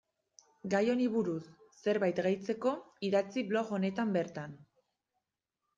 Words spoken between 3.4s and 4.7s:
blog honetan bertan.